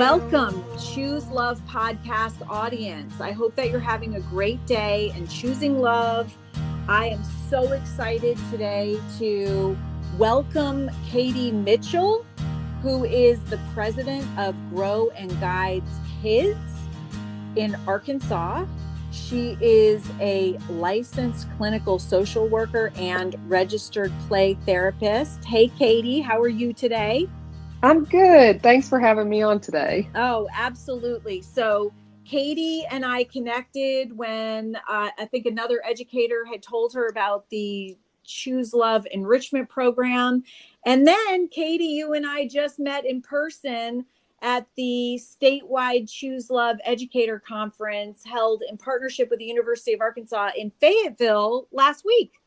[0.00, 3.20] Welcome, Choose Love podcast audience.
[3.20, 6.34] I hope that you're having a great day and choosing love.
[6.88, 9.76] I am so excited today to
[10.16, 12.24] welcome Katie Mitchell,
[12.80, 15.90] who is the president of Grow and Guides
[16.22, 16.58] Kids
[17.56, 18.64] in Arkansas.
[19.12, 25.44] She is a licensed clinical social worker and registered play therapist.
[25.44, 27.28] Hey, Katie, how are you today?
[27.82, 28.62] I'm good.
[28.62, 30.08] Thanks for having me on today.
[30.14, 31.40] Oh, absolutely.
[31.40, 31.92] So,
[32.26, 37.96] Katie and I connected when uh, I think another educator had told her about the
[38.22, 40.44] Choose Love enrichment program.
[40.84, 44.04] And then, Katie, you and I just met in person
[44.42, 50.50] at the statewide Choose Love Educator Conference held in partnership with the University of Arkansas
[50.56, 52.39] in Fayetteville last week.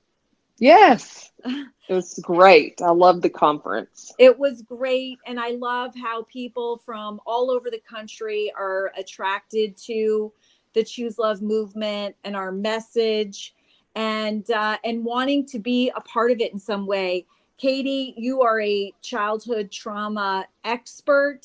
[0.63, 1.31] Yes.
[1.89, 2.81] It was great.
[2.81, 4.13] I love the conference.
[4.17, 5.19] It was great.
[5.27, 10.31] And I love how people from all over the country are attracted to
[10.71, 13.53] the Choose Love movement and our message
[13.95, 17.25] and uh, and wanting to be a part of it in some way.
[17.57, 21.41] Katie, you are a childhood trauma expert.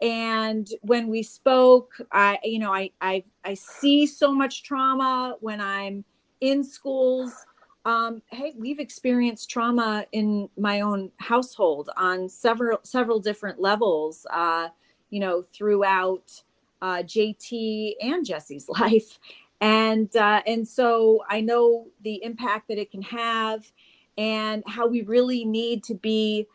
[0.00, 5.60] And when we spoke, I, you know, I, I, I see so much trauma when
[5.60, 6.04] I'm
[6.40, 7.34] in schools
[7.84, 14.26] um, hey, we've experienced trauma in my own household on several several different levels.
[14.30, 14.68] Uh,
[15.10, 16.42] you know, throughout
[16.80, 19.18] uh, JT and Jesse's life,
[19.60, 23.70] and uh, and so I know the impact that it can have,
[24.16, 26.46] and how we really need to be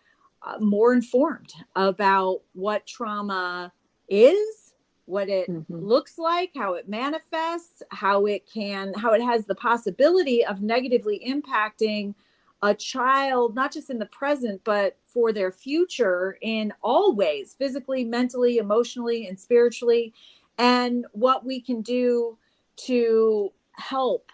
[0.44, 3.73] uh, more informed about what trauma
[4.08, 4.66] is
[5.08, 5.73] what it mm-hmm.
[5.73, 11.23] looks like, how it manifests, how it can, how it has the possibility of negatively
[11.25, 12.14] impacting
[12.61, 18.04] a child, not just in the present, but for their future in all ways physically,
[18.04, 20.14] mentally, emotionally, and spiritually,
[20.58, 22.37] and what we can do
[22.76, 24.31] to help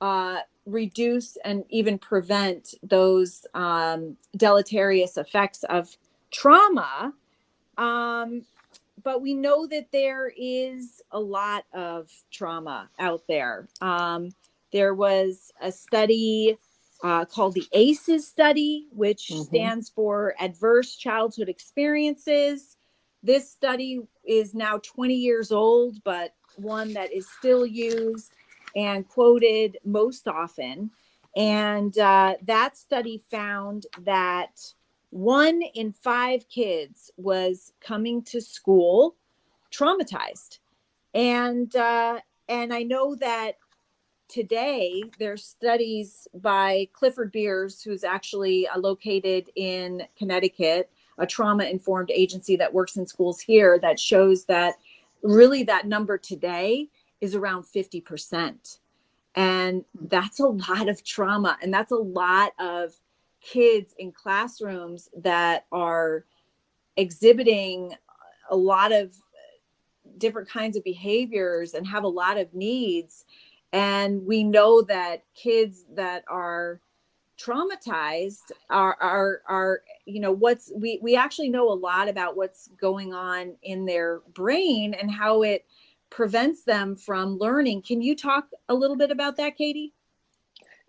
[0.00, 5.96] uh, reduce and even prevent those um, deleterious effects of
[6.30, 7.12] trauma.
[7.76, 8.42] Um,
[9.06, 13.68] but we know that there is a lot of trauma out there.
[13.80, 14.30] Um,
[14.72, 16.58] there was a study
[17.04, 19.42] uh, called the ACEs study, which mm-hmm.
[19.42, 22.76] stands for Adverse Childhood Experiences.
[23.22, 28.32] This study is now 20 years old, but one that is still used
[28.74, 30.90] and quoted most often.
[31.36, 34.50] And uh, that study found that
[35.10, 39.16] one in five kids was coming to school
[39.72, 40.58] traumatized.
[41.14, 43.52] And uh, and i know that
[44.28, 52.10] today there's studies by clifford beers who's actually uh, located in connecticut a trauma informed
[52.10, 54.74] agency that works in schools here that shows that
[55.22, 56.88] really that number today
[57.20, 58.78] is around 50%
[59.34, 62.94] and that's a lot of trauma and that's a lot of
[63.46, 66.24] kids in classrooms that are
[66.96, 67.92] exhibiting
[68.50, 69.14] a lot of
[70.18, 73.24] different kinds of behaviors and have a lot of needs.
[73.72, 76.80] And we know that kids that are
[77.38, 82.68] traumatized are are are you know what's we we actually know a lot about what's
[82.80, 85.66] going on in their brain and how it
[86.08, 87.82] prevents them from learning.
[87.82, 89.92] Can you talk a little bit about that katie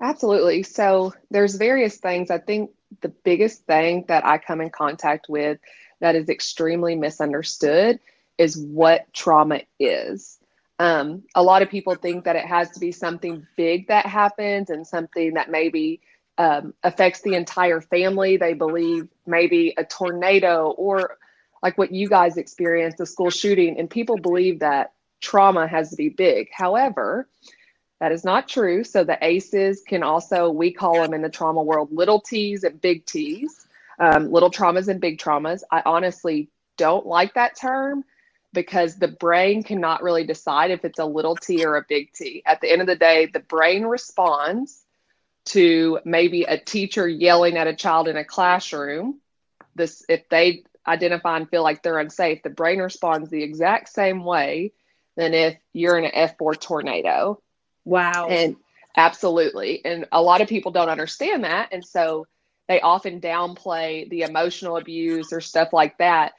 [0.02, 0.64] Absolutely.
[0.64, 2.30] So there's various things.
[2.30, 2.72] I think
[3.02, 5.60] the biggest thing that I come in contact with
[6.00, 8.00] that is extremely misunderstood
[8.38, 10.40] is what trauma is.
[10.80, 14.70] Um, a lot of people think that it has to be something big that happens
[14.70, 16.02] and something that maybe
[16.38, 18.38] um, affects the entire family.
[18.38, 21.18] They believe maybe a tornado or
[21.64, 25.96] like what you guys experienced, a school shooting, and people believe that trauma has to
[25.96, 26.50] be big.
[26.54, 27.28] However,
[28.00, 28.84] that is not true.
[28.84, 32.80] So the ACEs can also, we call them in the trauma world, little T's and
[32.80, 33.68] big T's,
[34.00, 35.64] um, little traumas and big traumas.
[35.72, 38.04] I honestly don't like that term
[38.54, 42.42] because the brain cannot really decide if it's a little t or a big T.
[42.46, 44.84] At the end of the day, the brain responds
[45.46, 49.20] to maybe a teacher yelling at a child in a classroom.
[49.76, 54.24] This, if they identify and feel like they're unsafe, the brain responds the exact same
[54.24, 54.72] way
[55.16, 57.42] than if you're in an F4 tornado.
[57.88, 58.28] Wow.
[58.30, 58.58] And
[58.98, 59.82] absolutely.
[59.86, 61.70] And a lot of people don't understand that.
[61.72, 62.28] And so
[62.68, 66.34] they often downplay the emotional abuse or stuff like that.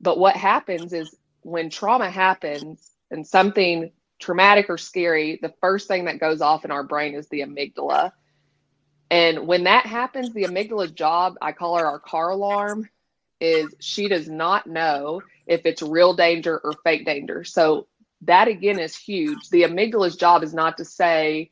[0.00, 6.06] But what happens is when trauma happens and something traumatic or scary, the first thing
[6.06, 8.10] that goes off in our brain is the amygdala.
[9.10, 12.88] And when that happens, the amygdala's job, I call her our car alarm,
[13.40, 17.44] is she does not know if it's real danger or fake danger.
[17.44, 17.86] So
[18.22, 19.48] that again is huge.
[19.50, 21.48] The amygdala's job is not to say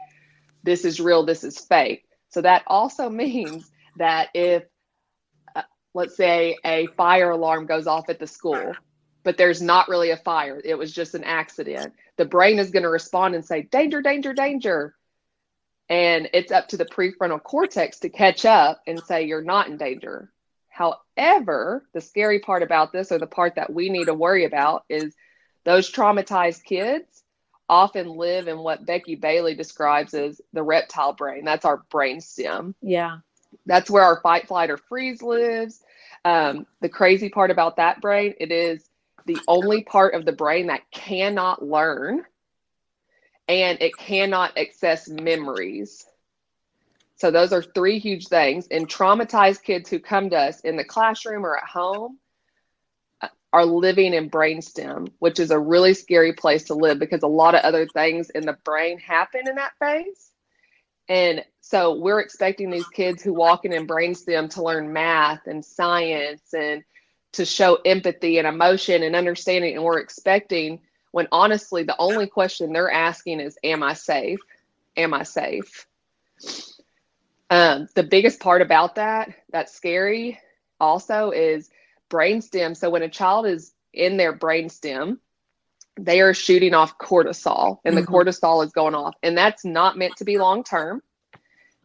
[0.63, 2.05] this is real, this is fake.
[2.29, 4.65] So that also means that if
[5.55, 5.63] uh,
[5.95, 8.75] let's say a fire alarm goes off at the school,
[9.23, 11.95] but there's not really a fire, it was just an accident.
[12.17, 14.95] The brain is going to respond and say danger, danger, danger.
[15.89, 19.77] And it's up to the prefrontal cortex to catch up and say you're not in
[19.77, 20.33] danger.
[20.69, 24.85] However, the scary part about this, or the part that we need to worry about,
[24.89, 25.15] is
[25.67, 27.25] those traumatized kids
[27.69, 31.45] often live in what Becky Bailey describes as the reptile brain.
[31.45, 32.77] That's our brain stem.
[32.81, 33.19] Yeah.
[33.67, 35.83] That's where our fight, flight, or freeze lives.
[36.25, 38.89] Um, the crazy part about that brain, it is
[39.27, 42.25] the only part of the brain that cannot learn
[43.49, 46.07] and it cannot access memories.
[47.17, 48.69] So those are three huge things.
[48.71, 52.19] And traumatized kids who come to us in the classroom or at home
[53.53, 57.55] are living in brainstem, which is a really scary place to live because a lot
[57.55, 60.31] of other things in the brain happen in that phase.
[61.09, 65.65] And so we're expecting these kids who walk in in brainstem to learn math and
[65.65, 66.83] science and
[67.33, 69.77] to show empathy and emotion and understanding.
[69.77, 70.81] And we're expecting
[71.13, 74.41] when honestly the only question they're asking is, Am I safe?
[74.97, 75.87] Am I safe?
[77.49, 80.41] Um, the biggest part about that, that's scary
[80.81, 81.71] also, is
[82.11, 82.77] brainstem.
[82.77, 85.19] So when a child is in their brainstem,
[85.99, 88.15] they are shooting off cortisol and the mm-hmm.
[88.15, 89.15] cortisol is going off.
[89.23, 91.03] And that's not meant to be long term.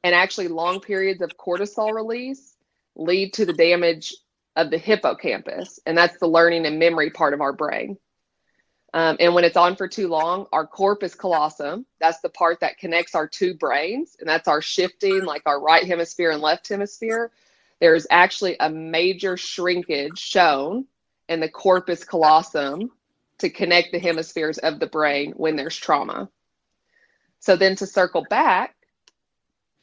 [0.03, 2.56] And actually, long periods of cortisol release
[2.95, 4.15] lead to the damage
[4.56, 5.79] of the hippocampus.
[5.85, 7.97] And that's the learning and memory part of our brain.
[8.94, 12.77] Um, and when it's on for too long, our corpus callosum, that's the part that
[12.77, 17.31] connects our two brains, and that's our shifting, like our right hemisphere and left hemisphere.
[17.81, 20.86] There's actually a major shrinkage shown
[21.28, 22.92] in the corpus callosum
[23.39, 26.30] to connect the hemispheres of the brain when there's trauma.
[27.39, 28.75] So then to circle back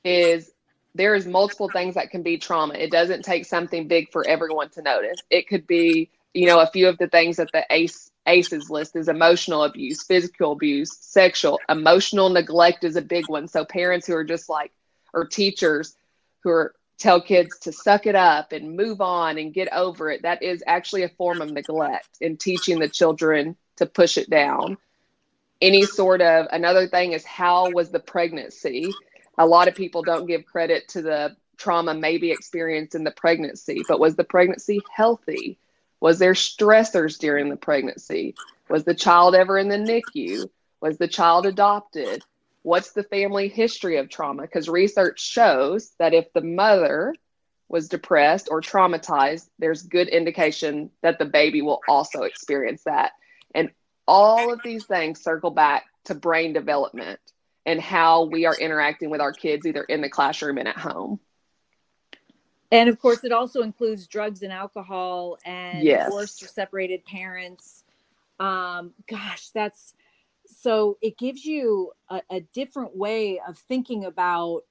[0.05, 0.53] is
[0.95, 2.75] there is multiple things that can be trauma.
[2.75, 5.19] It doesn't take something big for everyone to notice.
[5.29, 8.95] It could be, you know, a few of the things that the ACE ACEs list
[8.95, 13.49] is emotional abuse, physical abuse, sexual, emotional neglect is a big one.
[13.49, 14.71] So parents who are just like,
[15.13, 15.97] or teachers
[16.45, 20.23] who are tell kids to suck it up and move on and get over it.
[20.23, 24.77] That is actually a form of neglect in teaching the children to push it down.
[25.61, 28.93] Any sort of another thing is how was the pregnancy?
[29.39, 33.83] A lot of people don't give credit to the trauma maybe experienced in the pregnancy,
[33.89, 35.59] but was the pregnancy healthy?
[36.01, 38.35] Was there stressors during the pregnancy?
[38.69, 40.49] Was the child ever in the NICU?
[40.81, 42.25] Was the child adopted?
[42.69, 44.43] What's the family history of trauma?
[44.43, 47.15] Because research shows that if the mother
[47.67, 53.13] was depressed or traumatized, there's good indication that the baby will also experience that.
[53.55, 53.71] And
[54.07, 57.21] all of these things circle back to brain development
[57.65, 61.21] and how we are interacting with our kids either in the classroom and at home
[62.71, 66.05] and of course it also includes drugs and alcohol and yes.
[66.05, 67.85] divorced or separated parents
[68.41, 69.95] um gosh that's
[70.49, 74.63] so it gives you a, a, different way of thinking about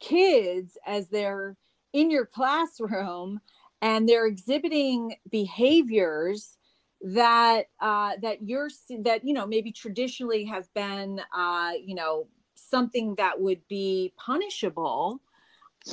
[0.00, 1.56] kids as they're
[1.92, 3.40] in your classroom
[3.82, 6.56] and they're exhibiting behaviors
[7.02, 13.14] that uh, that you're that you know maybe traditionally have been uh, you know something
[13.16, 15.20] that would be punishable.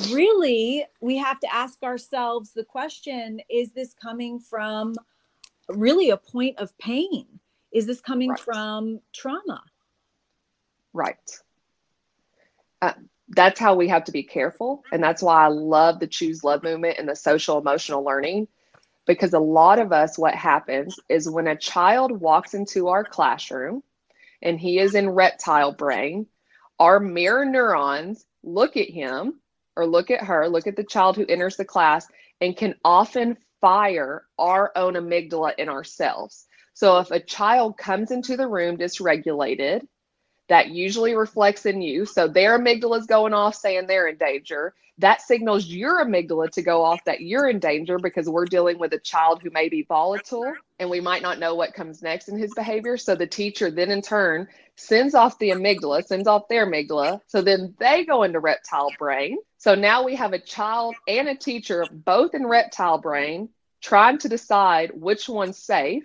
[0.10, 4.96] Really we have to ask ourselves the question is this coming from
[5.70, 7.28] really a point of pain
[7.74, 8.40] is this coming right.
[8.40, 9.62] from trauma
[10.94, 11.40] right
[12.82, 12.94] uh,
[13.30, 16.64] that's how we have to be careful and that's why i love the choose love
[16.64, 18.48] movement and the social emotional learning
[19.06, 23.84] because a lot of us what happens is when a child walks into our classroom
[24.42, 26.26] and he is in reptile brain
[26.80, 29.40] our mirror neurons look at him
[29.76, 32.08] or look at her, look at the child who enters the class,
[32.42, 36.48] and can often fire our own amygdala in ourselves.
[36.74, 39.88] So if a child comes into the room dysregulated,
[40.50, 42.06] that usually reflects in you.
[42.06, 44.74] So their amygdala is going off saying they're in danger.
[45.00, 48.94] That signals your amygdala to go off that you're in danger because we're dealing with
[48.94, 52.38] a child who may be volatile and we might not know what comes next in
[52.38, 52.98] his behavior.
[52.98, 57.22] So the teacher then in turn sends off the amygdala, sends off their amygdala.
[57.28, 59.38] So then they go into reptile brain.
[59.58, 63.50] So now we have a child and a teacher both in reptile brain
[63.82, 66.04] trying to decide which one's safe.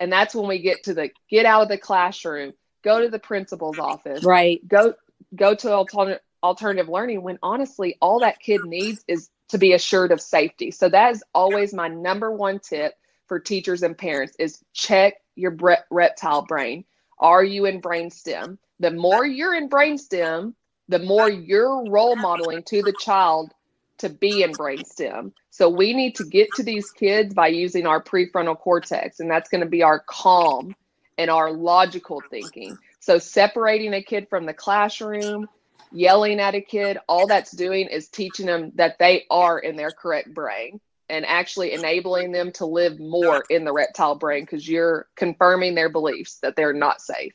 [0.00, 2.52] And that's when we get to the get out of the classroom,
[2.82, 4.66] go to the principal's office, right?
[4.66, 4.94] Go
[5.34, 10.12] go to alternative alternative learning when honestly all that kid needs is to be assured
[10.12, 10.70] of safety.
[10.70, 12.94] So that is always my number one tip
[13.26, 15.56] for teachers and parents is check your
[15.90, 16.84] reptile brain.
[17.18, 18.58] Are you in brainstem?
[18.78, 20.54] The more you're in brainstem,
[20.88, 23.52] the more you're role modeling to the child
[23.98, 25.32] to be in brainstem.
[25.50, 29.48] So we need to get to these kids by using our prefrontal cortex, and that's
[29.48, 30.74] going to be our calm
[31.16, 32.78] and our logical thinking.
[33.00, 35.48] So separating a kid from the classroom,
[35.92, 39.92] yelling at a kid, all that's doing is teaching them that they are in their
[39.92, 45.08] correct brain and actually enabling them to live more in the reptile brain because you're
[45.16, 47.32] confirming their beliefs that they're not safe.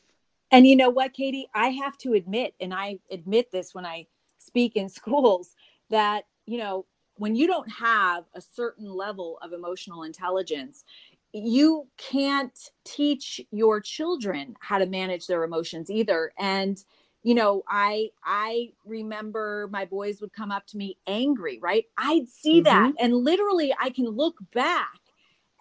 [0.51, 1.47] And you know what, Katie?
[1.55, 4.05] I have to admit, and I admit this when I
[4.37, 5.55] speak in schools,
[5.89, 6.85] that, you know,
[7.15, 10.83] when you don't have a certain level of emotional intelligence,
[11.31, 16.31] you can't teach your children how to manage their emotions either.
[16.39, 16.83] And,
[17.23, 21.85] you know, I I remember my boys would come up to me angry, right?
[21.97, 22.63] I'd see mm-hmm.
[22.63, 24.99] that and literally I can look back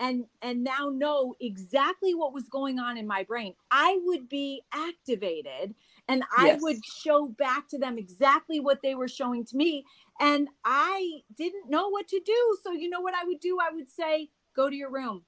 [0.03, 4.63] and and now know exactly what was going on in my brain i would be
[4.73, 5.75] activated
[6.09, 6.61] and i yes.
[6.63, 9.85] would show back to them exactly what they were showing to me
[10.21, 12.57] and i didn't know what to do.
[12.63, 13.59] So you know what i would do?
[13.61, 15.23] I would say go to your room.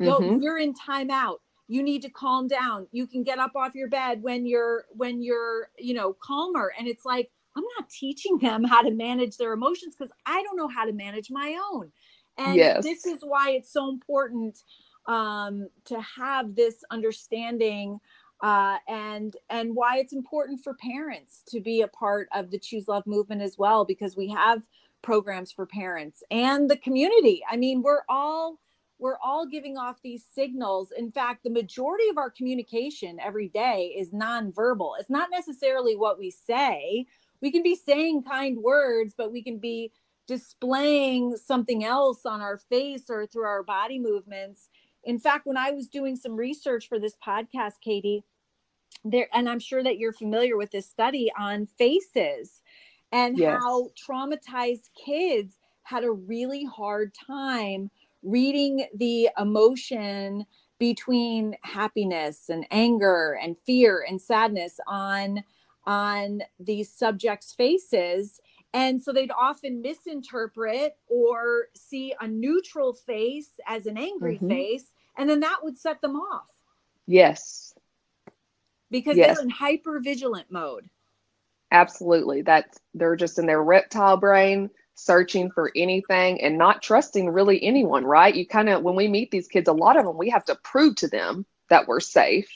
[0.00, 0.42] Go mm-hmm.
[0.42, 1.36] you're in timeout.
[1.68, 2.86] You need to calm down.
[2.90, 6.72] You can get up off your bed when you're when you're you know calmer.
[6.78, 10.56] And it's like i'm not teaching them how to manage their emotions because i don't
[10.56, 11.92] know how to manage my own.
[12.38, 12.82] And yes.
[12.82, 14.58] this is why it's so important
[15.06, 17.98] um, to have this understanding
[18.42, 22.88] uh, and and why it's important for parents to be a part of the choose
[22.88, 24.62] love movement as well because we have
[25.02, 27.42] programs for parents and the community.
[27.50, 28.58] I mean we're all
[28.98, 30.92] we're all giving off these signals.
[30.96, 34.92] In fact the majority of our communication every day is nonverbal.
[34.98, 37.06] It's not necessarily what we say.
[37.42, 39.92] We can be saying kind words but we can be
[40.26, 44.68] displaying something else on our face or through our body movements.
[45.04, 48.24] In fact, when I was doing some research for this podcast, Katie,
[49.04, 52.60] there, and I'm sure that you're familiar with this study on faces
[53.12, 53.60] and yes.
[53.60, 57.90] how traumatized kids had a really hard time
[58.22, 60.44] reading the emotion
[60.78, 65.42] between happiness and anger and fear and sadness on
[65.86, 68.40] on these subjects faces
[68.72, 74.48] and so they'd often misinterpret or see a neutral face as an angry mm-hmm.
[74.48, 74.92] face.
[75.18, 76.46] And then that would set them off.
[77.06, 77.74] Yes.
[78.90, 79.36] Because yes.
[79.36, 80.88] they're in hyper vigilant mode.
[81.72, 82.42] Absolutely.
[82.42, 88.04] That's they're just in their reptile brain searching for anything and not trusting really anyone,
[88.04, 88.34] right?
[88.34, 90.56] You kind of when we meet these kids, a lot of them we have to
[90.56, 92.50] prove to them that we're safe.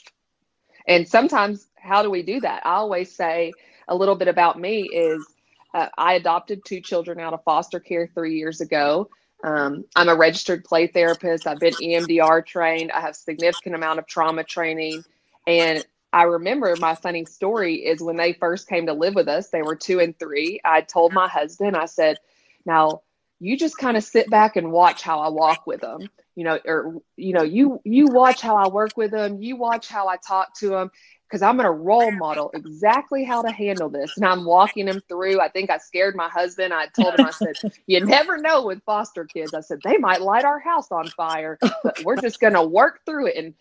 [0.86, 2.66] And sometimes how do we do that?
[2.66, 3.52] I always say
[3.88, 5.24] a little bit about me is
[5.74, 9.10] uh, I adopted two children out of foster care three years ago.
[9.42, 11.46] Um, I'm a registered play therapist.
[11.46, 12.92] I've been EMDR trained.
[12.92, 15.04] I have significant amount of trauma training.
[15.46, 19.50] And I remember my funny story is when they first came to live with us,
[19.50, 20.60] they were two and three.
[20.64, 22.20] I told my husband, I said,
[22.64, 23.02] now
[23.40, 26.58] you just kind of sit back and watch how I walk with them, you know,
[26.64, 29.42] or, you know, you, you watch how I work with them.
[29.42, 30.90] You watch how I talk to them
[31.28, 34.16] because I'm going to role model exactly how to handle this.
[34.16, 35.40] And I'm walking him through.
[35.40, 36.72] I think I scared my husband.
[36.72, 37.54] I told him, I said,
[37.86, 39.54] You never know with foster kids.
[39.54, 43.00] I said, They might light our house on fire, but we're just going to work
[43.04, 43.36] through it.
[43.36, 43.54] And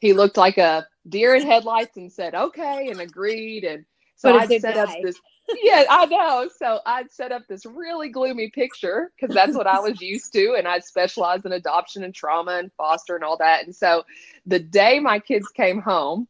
[0.00, 3.64] he looked like a deer in headlights and said, Okay, and agreed.
[3.64, 3.84] And
[4.16, 5.16] so I set up this.
[5.62, 6.48] yeah, I know.
[6.56, 10.54] So I'd set up this really gloomy picture because that's what I was used to.
[10.56, 13.64] And I specialized in adoption and trauma and foster and all that.
[13.64, 14.04] And so
[14.46, 16.28] the day my kids came home,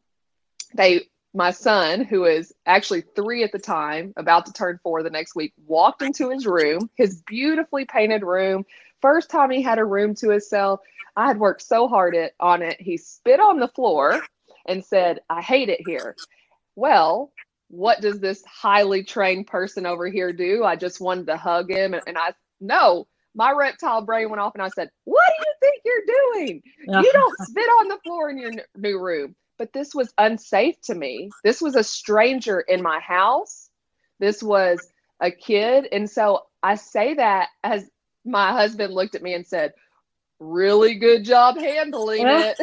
[0.74, 1.02] they
[1.34, 5.34] my son who is actually three at the time about to turn four the next
[5.34, 8.64] week walked into his room his beautifully painted room.
[9.00, 10.80] First time he had a room to himself
[11.16, 14.22] i had worked so hard it, on it he spit on the floor
[14.66, 16.16] and said i hate it here.
[16.76, 17.32] Well
[17.68, 20.62] what does this highly trained person over here do?
[20.64, 24.54] I just wanted to hug him and, and i no my reptile brain went off
[24.54, 26.62] and i said what do you think you're doing?
[26.94, 30.92] You don't spit on the floor in your new room but this was unsafe to
[30.92, 31.30] me.
[31.44, 33.70] This was a stranger in my house.
[34.18, 34.84] This was
[35.20, 35.86] a kid.
[35.92, 37.88] And so I say that as
[38.24, 39.72] my husband looked at me and said,
[40.40, 42.58] Really good job handling it.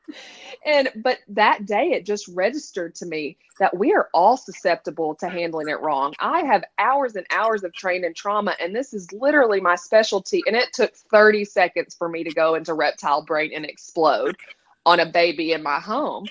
[0.64, 5.28] and but that day it just registered to me that we are all susceptible to
[5.28, 6.14] handling it wrong.
[6.18, 10.42] I have hours and hours of training trauma, and this is literally my specialty.
[10.46, 14.34] And it took 30 seconds for me to go into reptile brain and explode
[14.84, 16.26] on a baby in my home.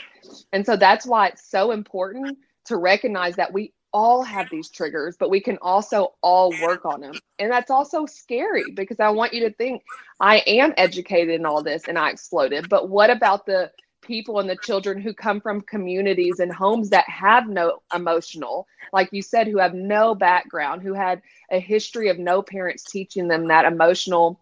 [0.54, 5.18] And so that's why it's so important to recognize that we all have these triggers,
[5.18, 7.14] but we can also all work on them.
[7.40, 9.84] And that's also scary because I want you to think
[10.20, 12.70] I am educated in all this and I exploded.
[12.70, 17.08] But what about the people and the children who come from communities and homes that
[17.08, 22.18] have no emotional, like you said, who have no background, who had a history of
[22.18, 24.40] no parents teaching them that emotional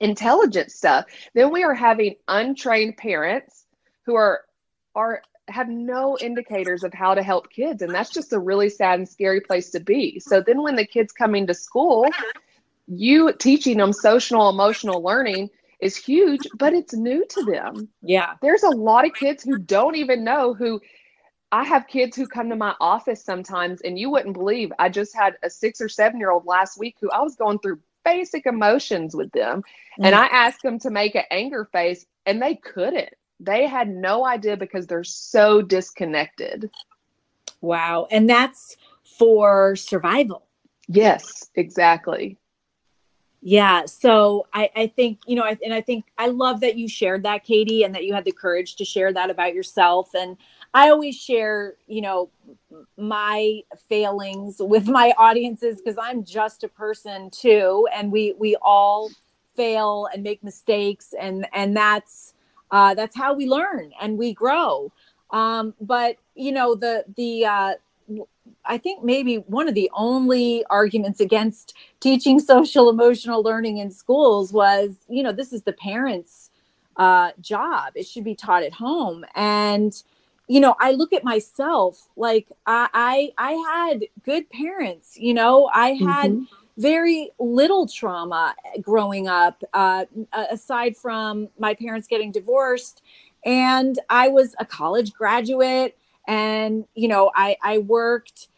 [0.00, 1.06] intelligence stuff?
[1.34, 3.66] Then we are having untrained parents
[4.06, 4.42] who are
[4.94, 7.82] are have no indicators of how to help kids.
[7.82, 10.18] And that's just a really sad and scary place to be.
[10.20, 12.06] So then when the kids coming to school
[12.86, 15.48] you teaching them social emotional learning
[15.80, 17.88] is huge but it's new to them.
[18.02, 18.34] Yeah.
[18.42, 20.80] There's a lot of kids who don't even know who
[21.52, 25.14] i have kids who come to my office sometimes and you wouldn't believe i just
[25.14, 28.46] had a six or seven year old last week who i was going through basic
[28.46, 30.04] emotions with them mm-hmm.
[30.04, 34.26] and i asked them to make an anger face and they couldn't they had no
[34.26, 36.70] idea because they're so disconnected.
[37.60, 38.06] Wow.
[38.10, 38.76] And that's
[39.18, 40.46] for survival.
[40.88, 42.38] Yes, exactly.
[43.40, 43.84] Yeah.
[43.86, 47.24] So I, I think, you know, I, and I think I love that you shared
[47.24, 50.14] that, Katie, and that you had the courage to share that about yourself.
[50.14, 50.36] And
[50.74, 52.30] I always share, you know,
[52.96, 57.88] my failings with my audiences because I'm just a person too.
[57.94, 59.10] And we, we all
[59.56, 61.14] fail and make mistakes.
[61.18, 62.34] And, and that's,
[62.70, 64.92] uh, that's how we learn and we grow.
[65.30, 67.74] Um, but you know, the the uh,
[68.64, 74.52] I think maybe one of the only arguments against teaching social emotional learning in schools
[74.52, 76.50] was, you know, this is the parents'
[76.96, 77.92] uh, job.
[77.94, 79.24] It should be taught at home.
[79.34, 80.00] And,
[80.46, 85.16] you know, I look at myself like I I, I had good parents.
[85.16, 86.32] You know, I had.
[86.32, 86.44] Mm-hmm
[86.76, 90.04] very little trauma growing up, uh,
[90.50, 93.02] aside from my parents getting divorced.
[93.44, 95.96] And I was a college graduate,
[96.26, 98.48] and you know, I, I worked.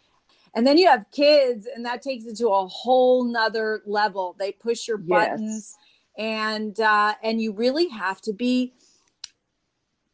[0.54, 4.34] And then you have kids, and that takes it to a whole nother level.
[4.38, 5.76] They push your buttons,
[6.16, 6.24] yes.
[6.24, 8.72] and uh, and you really have to be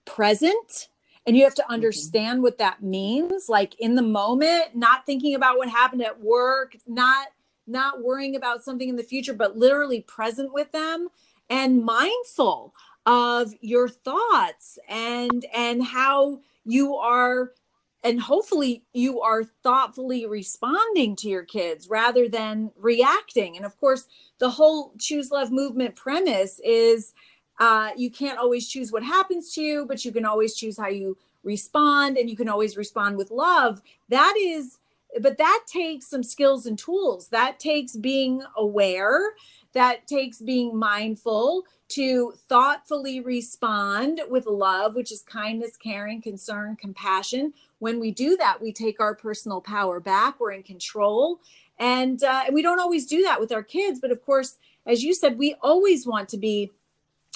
[0.05, 0.89] present
[1.27, 1.75] and you have to mm-hmm.
[1.75, 2.43] understand mm-hmm.
[2.43, 7.29] what that means like in the moment not thinking about what happened at work not
[7.67, 11.09] not worrying about something in the future, but literally present with them
[11.49, 12.75] and mindful
[13.07, 17.51] of your thoughts and and how you are
[18.05, 24.07] and hopefully you are thoughtfully responding to your kids rather than reacting and of course
[24.39, 27.13] the whole choose love movement premise is
[27.63, 30.89] uh, you can't always choose what happens to you but you can always choose how
[30.89, 33.81] you respond and you can always respond with love.
[34.09, 34.79] That is
[35.21, 37.29] but that takes some skills and tools.
[37.29, 39.35] That takes being aware.
[39.75, 47.55] That takes being mindful to thoughtfully respond with love which is kindness caring concern compassion.
[47.79, 50.41] When we do that we take our personal power back.
[50.41, 51.39] We're in control.
[51.79, 55.05] And uh, and we don't always do that with our kids but of course as
[55.05, 56.73] you said we always want to be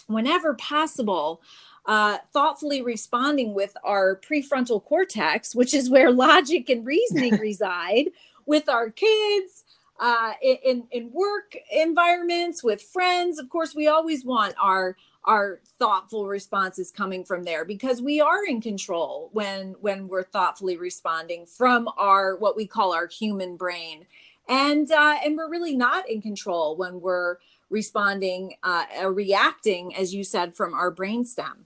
[0.07, 1.41] whenever possible
[1.87, 8.07] uh, thoughtfully responding with our prefrontal cortex, which is where logic and reasoning reside,
[8.45, 9.65] with our kids,
[9.99, 13.39] uh, in in work environments, with friends.
[13.39, 18.45] Of course, we always want our our thoughtful responses coming from there because we are
[18.45, 24.07] in control when when we're thoughtfully responding from our what we call our human brain
[24.49, 27.39] and uh, and we're really not in control when we're
[27.71, 31.65] responding uh, reacting as you said from our brainstem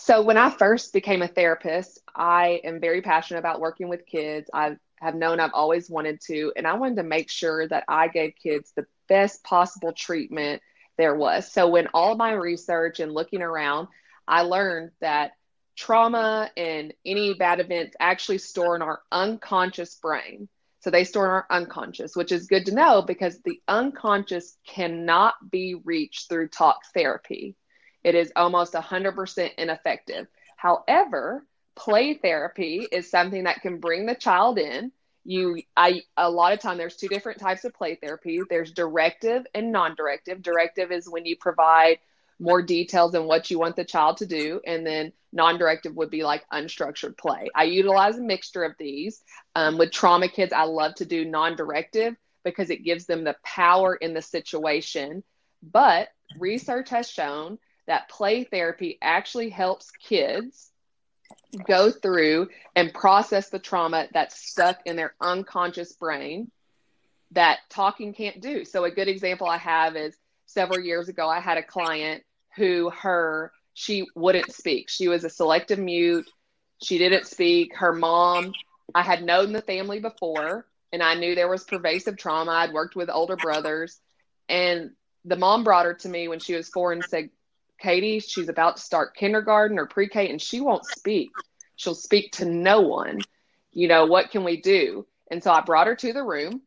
[0.00, 4.48] so when I first became a therapist, I am very passionate about working with kids.
[4.54, 8.06] I have known I've always wanted to, and I wanted to make sure that I
[8.06, 10.62] gave kids the best possible treatment
[10.98, 11.50] there was.
[11.50, 13.88] So when all my research and looking around,
[14.28, 15.32] I learned that
[15.76, 20.48] trauma and any bad events actually store in our unconscious brain.
[20.80, 25.34] So they store in our unconscious, which is good to know because the unconscious cannot
[25.50, 27.56] be reached through talk therapy
[28.04, 30.26] it is almost 100% ineffective.
[30.56, 34.92] However, play therapy is something that can bring the child in.
[35.24, 38.40] You, I, a lot of time there's two different types of play therapy.
[38.48, 40.42] There's directive and non-directive.
[40.42, 41.98] Directive is when you provide
[42.40, 46.22] more details on what you want the child to do, and then non-directive would be
[46.22, 47.48] like unstructured play.
[47.54, 49.22] I utilize a mixture of these.
[49.54, 53.94] Um, with trauma kids, I love to do non-directive because it gives them the power
[53.94, 55.22] in the situation.
[55.62, 60.70] But research has shown that play therapy actually helps kids
[61.66, 66.50] go through and process the trauma that's stuck in their unconscious brain
[67.32, 68.64] that talking can't do.
[68.64, 72.22] So a good example I have is several years ago I had a client
[72.58, 74.88] who her she wouldn't speak.
[74.90, 76.28] She was a selective mute.
[76.82, 77.76] She didn't speak.
[77.76, 78.52] Her mom
[78.94, 82.50] I had known the family before and I knew there was pervasive trauma.
[82.50, 84.00] I'd worked with older brothers
[84.48, 84.90] and
[85.24, 87.30] the mom brought her to me when she was four and said,
[87.80, 91.30] Katie, she's about to start kindergarten or pre K and she won't speak.
[91.76, 93.26] She'll speak to no one.
[93.72, 95.06] You know, what can we do?
[95.30, 96.62] And so I brought her to the room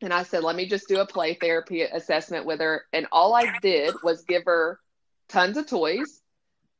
[0.00, 2.84] and I said, let me just do a play therapy assessment with her.
[2.92, 4.78] And all I did was give her
[5.28, 6.20] tons of toys,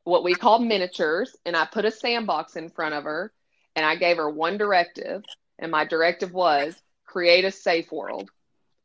[0.05, 1.37] what we call miniatures.
[1.45, 3.33] And I put a sandbox in front of her
[3.77, 5.25] and I gave her one directive.
[5.59, 8.31] And my directive was create a safe world.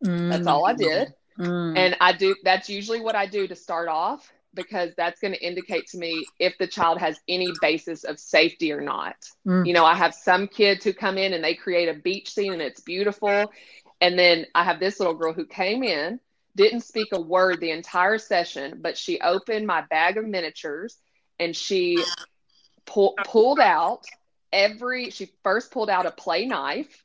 [0.04, 0.32] Mm.
[0.32, 1.14] That's all I did.
[1.40, 1.78] Mm.
[1.78, 5.46] And I do, that's usually what I do to start off because that's going to
[5.46, 9.16] indicate to me if the child has any basis of safety or not.
[9.48, 9.66] Mm.
[9.66, 12.54] You know, I have some kids who come in and they create a beach scene
[12.54, 13.52] and it's beautiful.
[14.02, 16.20] And then I have this little girl who came in,
[16.56, 20.98] didn't speak a word the entire session, but she opened my bag of miniatures
[21.40, 22.04] and she
[22.86, 24.06] pull, pulled out
[24.52, 27.04] every, she first pulled out a play knife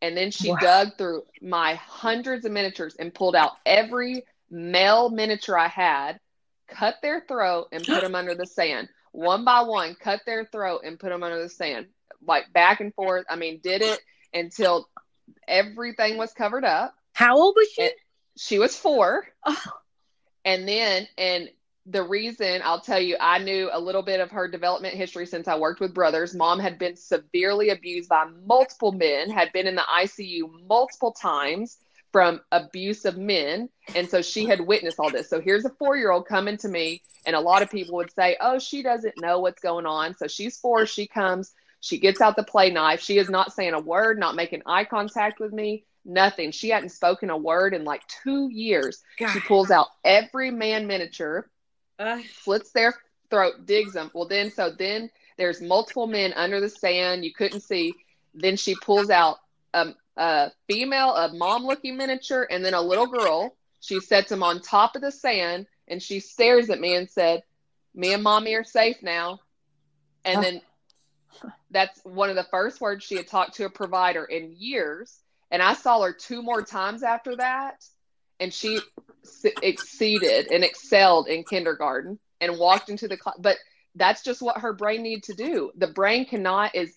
[0.00, 0.58] and then she wow.
[0.60, 6.20] dug through my hundreds of miniatures and pulled out every male miniature I had
[6.68, 8.88] cut their throat and put them under the sand.
[9.12, 11.86] One by one, cut their throat and put them under the sand.
[12.24, 13.24] Like back and forth.
[13.28, 14.00] I mean, did it
[14.34, 14.88] until
[15.46, 16.94] everything was covered up.
[17.14, 17.90] How old was she?
[18.38, 19.26] She was four.
[19.44, 19.62] Oh.
[20.44, 21.50] And then, and
[21.84, 25.48] the reason I'll tell you, I knew a little bit of her development history since
[25.48, 26.34] I worked with brothers.
[26.34, 31.78] Mom had been severely abused by multiple men, had been in the ICU multiple times
[32.12, 33.68] from abusive men.
[33.94, 35.28] And so she had witnessed all this.
[35.28, 38.12] So here's a four year old coming to me, and a lot of people would
[38.12, 40.14] say, Oh, she doesn't know what's going on.
[40.16, 40.86] So she's four.
[40.86, 43.00] She comes, she gets out the play knife.
[43.00, 46.50] She is not saying a word, not making eye contact with me, nothing.
[46.50, 49.02] She hadn't spoken a word in like two years.
[49.18, 49.32] God.
[49.32, 51.48] She pulls out every man miniature,
[51.98, 52.20] uh.
[52.42, 52.94] slits their
[53.30, 54.10] throat, digs them.
[54.14, 57.24] Well, then, so then there's multiple men under the sand.
[57.24, 57.94] You couldn't see.
[58.34, 59.38] Then she pulls out
[59.74, 63.54] um, a female, a mom looking miniature, and then a little girl.
[63.80, 67.42] She sets them on top of the sand and she stares at me and said,
[67.94, 69.40] Me and mommy are safe now.
[70.24, 70.60] And then
[71.70, 75.20] that's one of the first words she had talked to a provider in years.
[75.50, 77.84] And I saw her two more times after that.
[78.40, 78.78] And she
[79.62, 83.36] exceeded and excelled in kindergarten and walked into the class.
[83.38, 83.56] But
[83.94, 85.72] that's just what her brain needs to do.
[85.76, 86.94] The brain cannot, is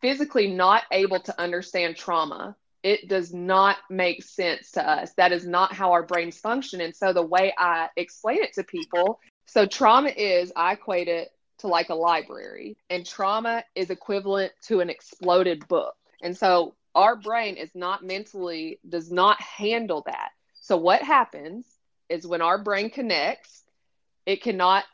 [0.00, 2.56] physically not able to understand trauma.
[2.82, 5.12] It does not make sense to us.
[5.14, 6.80] That is not how our brains function.
[6.80, 11.28] And so the way I explain it to people, so trauma is, I equate it
[11.58, 15.94] to like a library, and trauma is equivalent to an exploded book.
[16.22, 20.30] And so our brain is not mentally, does not handle that.
[20.54, 21.66] So what happens
[22.08, 23.62] is when our brain connects,
[24.24, 24.84] it cannot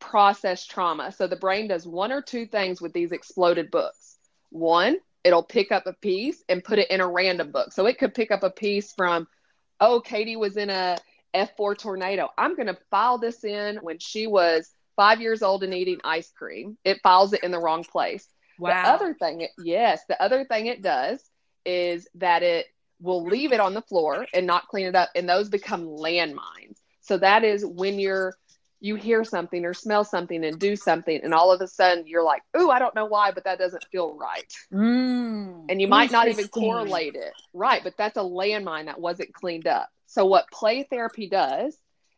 [0.00, 1.12] process trauma.
[1.12, 4.16] So the brain does one or two things with these exploded books.
[4.50, 7.72] One, it'll pick up a piece and put it in a random book.
[7.72, 9.28] So it could pick up a piece from,
[9.80, 10.98] oh, Katie was in a
[11.32, 12.28] F4 tornado.
[12.36, 16.32] I'm going to file this in when she was five years old and eating ice
[16.36, 16.76] cream.
[16.84, 18.26] It files it in the wrong place.
[18.58, 18.70] Wow.
[18.70, 21.22] The other thing, yes, the other thing it does
[21.66, 22.66] is that it
[23.00, 26.78] will leave it on the floor and not clean it up, and those become landmines.
[27.00, 28.34] So that is when you're
[28.80, 32.22] you hear something or smell something and do something, and all of a sudden you're
[32.22, 36.10] like, "Ooh, I don't know why, but that doesn't feel right." Mm, and you might
[36.10, 37.82] not even correlate it, right?
[37.82, 39.88] But that's a landmine that wasn't cleaned up.
[40.06, 41.76] So what play therapy does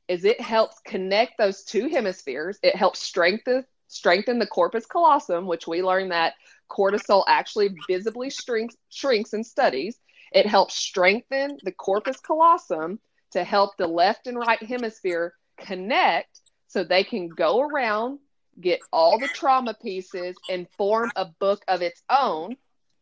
[0.09, 2.59] is it helps connect those two hemispheres.
[2.63, 6.35] It helps strengthen strengthen the corpus callosum, which we learned that
[6.71, 9.99] cortisol actually visibly shrinks shrinks in studies.
[10.33, 13.01] It helps strengthen the corpus callosum
[13.33, 18.19] to help the left and right hemisphere connect so they can go around,
[18.61, 22.57] get all the trauma pieces, and form a book of its own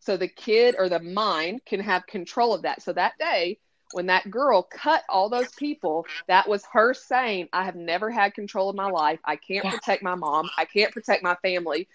[0.06, 2.80] so the kid or the mind can have control of that.
[2.80, 3.58] So that day,
[3.92, 8.34] when that girl cut all those people, that was her saying, I have never had
[8.34, 9.18] control of my life.
[9.24, 9.72] I can't yeah.
[9.72, 10.48] protect my mom.
[10.56, 11.88] I can't protect my family.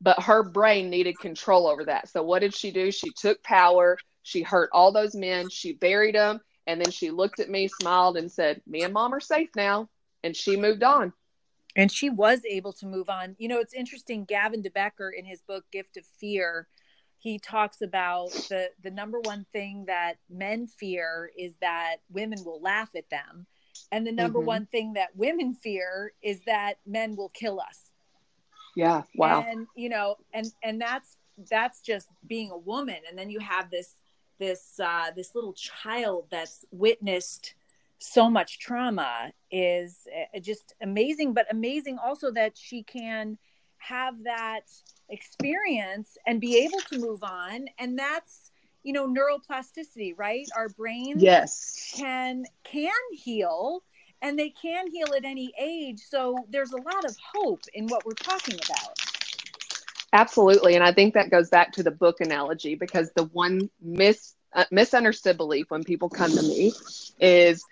[0.00, 2.08] But her brain needed control over that.
[2.08, 2.90] So what did she do?
[2.90, 3.98] She took power.
[4.22, 5.50] She hurt all those men.
[5.50, 6.40] She buried them.
[6.66, 9.88] And then she looked at me, smiled, and said, Me and mom are safe now
[10.22, 11.12] and she moved on
[11.76, 15.24] and she was able to move on you know it's interesting gavin de becker in
[15.24, 16.66] his book gift of fear
[17.18, 22.60] he talks about the the number one thing that men fear is that women will
[22.60, 23.46] laugh at them
[23.92, 24.46] and the number mm-hmm.
[24.46, 27.89] one thing that women fear is that men will kill us
[28.76, 29.44] yeah wow.
[29.46, 31.16] And you know and and that's
[31.50, 32.96] that's just being a woman.
[33.08, 33.96] And then you have this
[34.38, 37.54] this uh this little child that's witnessed
[37.98, 43.36] so much trauma is uh, just amazing but amazing also that she can
[43.76, 44.62] have that
[45.10, 47.66] experience and be able to move on.
[47.78, 48.50] And that's
[48.82, 50.46] you know neuroplasticity right?
[50.56, 51.92] Our brains yes.
[51.96, 53.82] can can heal
[54.22, 58.04] and they can heal at any age so there's a lot of hope in what
[58.04, 58.98] we're talking about
[60.12, 64.34] absolutely and i think that goes back to the book analogy because the one mis
[64.52, 66.72] uh, misunderstood belief when people come to me
[67.20, 67.64] is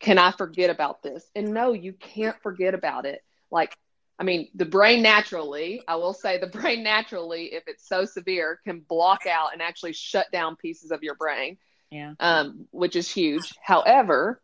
[0.00, 3.76] can i forget about this and no you can't forget about it like
[4.18, 8.60] I mean, the brain naturally, I will say the brain naturally, if it's so severe,
[8.64, 11.58] can block out and actually shut down pieces of your brain.
[11.90, 12.14] Yeah.
[12.18, 13.54] Um, which is huge.
[13.62, 14.40] However,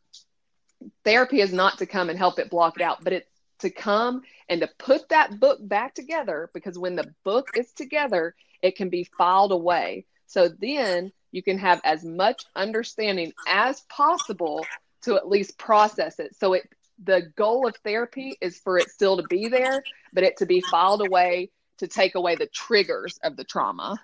[1.05, 3.29] therapy is not to come and help it block it out, but it's
[3.61, 8.35] to come and to put that book back together because when the book is together,
[8.63, 10.07] it can be filed away.
[10.27, 14.67] So then you can have as much understanding as possible
[15.03, 16.37] to at least process it.
[16.37, 16.69] So it
[17.03, 20.61] the goal of therapy is for it still to be there, but it to be
[20.61, 23.99] filed away to take away the triggers of the trauma.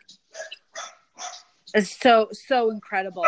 [1.75, 3.27] It's so so incredible.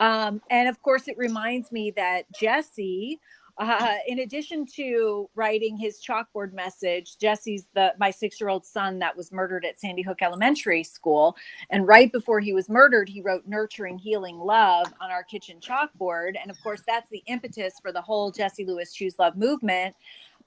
[0.00, 3.20] Um, and of course, it reminds me that Jesse
[3.58, 9.00] uh, in addition to writing his chalkboard message, Jesse's the my six year old son
[9.00, 11.36] that was murdered at Sandy Hook Elementary School,
[11.70, 16.34] and right before he was murdered, he wrote "Nurturing Healing Love" on our kitchen chalkboard,
[16.40, 19.96] and of course, that's the impetus for the whole Jesse Lewis Choose Love movement.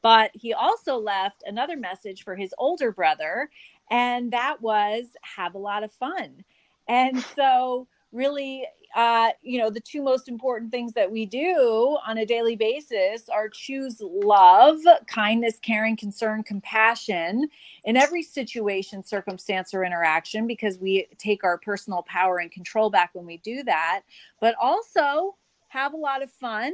[0.01, 3.49] But he also left another message for his older brother,
[3.89, 6.45] and that was "Have a lot of fun."
[6.87, 8.65] And so, really,
[8.95, 13.29] uh, you know, the two most important things that we do on a daily basis
[13.29, 17.47] are choose love, kindness, caring, concern, compassion
[17.85, 23.11] in every situation, circumstance, or interaction because we take our personal power and control back
[23.13, 24.01] when we do that,
[24.39, 25.35] but also
[25.69, 26.73] have a lot of fun.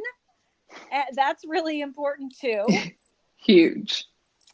[1.13, 2.65] That's really important too.
[3.37, 4.05] Huge.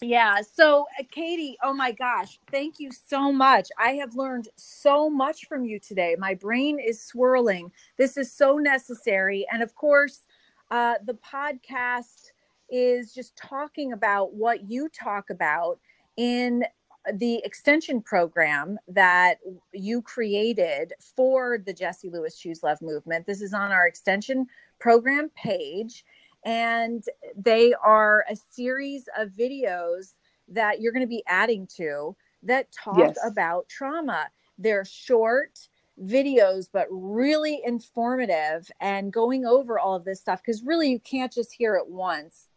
[0.04, 0.42] Yeah.
[0.42, 3.70] So, uh, Katie, oh my gosh, thank you so much.
[3.80, 6.18] I have learned so much from you today.
[6.20, 7.72] My brain is swirling.
[7.98, 9.46] This is so necessary.
[9.50, 10.26] And of course,
[10.72, 12.32] uh, the podcast
[12.70, 15.80] is just talking about what you talk about
[16.18, 16.66] in
[17.14, 19.36] the extension program that
[19.74, 23.26] you created for the Jesse Lewis Choose Love movement.
[23.26, 24.48] This is on our extension
[24.80, 26.04] program page
[26.46, 27.04] and
[27.36, 30.14] they are a series of videos
[30.50, 33.18] that you're going to be adding to that talk yes.
[33.26, 34.28] about trauma.
[34.58, 35.68] They're short
[36.02, 41.32] videos, but really informative and going over all of this stuff because really you can't
[41.32, 42.48] just hear it once.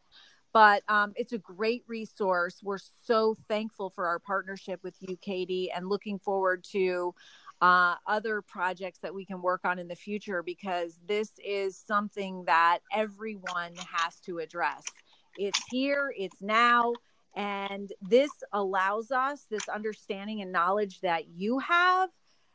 [0.53, 2.61] But um, it's a great resource.
[2.63, 7.15] We're so thankful for our partnership with you, Katie, and looking forward to
[7.61, 12.45] uh, other projects that we can work on in the future because this is something
[12.47, 14.83] that everyone has to address.
[15.39, 16.93] It's here, it's now,
[17.35, 22.11] and this allows us this understanding and knowledge that you have,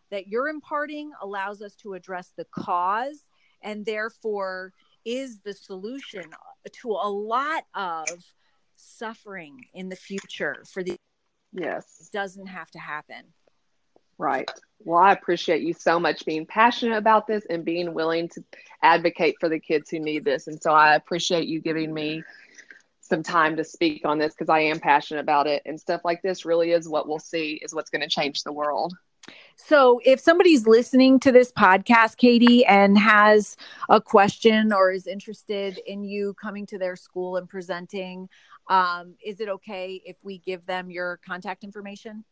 [0.10, 3.28] that you're imparting, allows us to address the cause
[3.64, 4.74] and therefore
[5.06, 6.24] is the solution
[6.72, 8.08] to a lot of
[8.76, 10.96] suffering in the future for the
[11.54, 13.24] yes it doesn't have to happen
[14.22, 14.50] right
[14.86, 18.44] well, I appreciate you so much being passionate about this and being willing to
[18.82, 20.48] advocate for the kids who need this.
[20.48, 22.24] And so I appreciate you giving me
[23.02, 25.62] some time to speak on this because I am passionate about it.
[25.66, 28.54] And stuff like this really is what we'll see is what's going to change the
[28.54, 28.94] world.
[29.56, 33.56] So, if somebody's listening to this podcast, Katie, and has
[33.88, 38.28] a question or is interested in you coming to their school and presenting,
[38.68, 42.24] um, is it okay if we give them your contact information?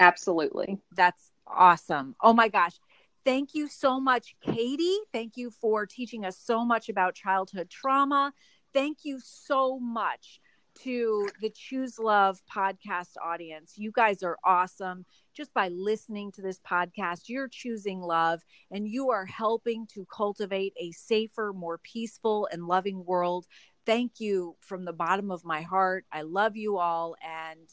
[0.00, 0.78] Absolutely.
[0.94, 2.16] That's awesome.
[2.20, 2.78] Oh my gosh.
[3.24, 4.98] Thank you so much, Katie.
[5.12, 8.32] Thank you for teaching us so much about childhood trauma.
[8.74, 10.40] Thank you so much
[10.82, 13.74] to the Choose Love podcast audience.
[13.76, 15.06] You guys are awesome.
[15.32, 20.74] Just by listening to this podcast, you're choosing love and you are helping to cultivate
[20.78, 23.46] a safer, more peaceful, and loving world.
[23.86, 26.04] Thank you from the bottom of my heart.
[26.12, 27.68] I love you all and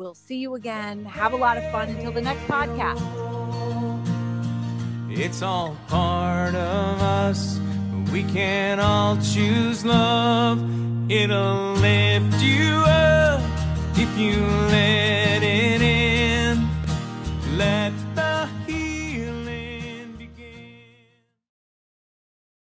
[0.00, 1.04] We'll see you again.
[1.04, 3.02] Have a lot of fun until the next podcast.
[5.10, 7.60] It's all part of us.
[8.10, 10.58] We can all choose love.
[11.10, 13.42] It'll lift you up
[13.98, 14.36] if you